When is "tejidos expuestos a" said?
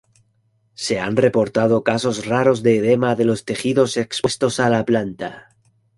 3.45-4.67